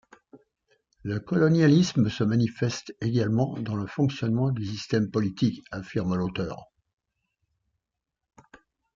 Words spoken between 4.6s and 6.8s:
système politique, affirme l'auteur.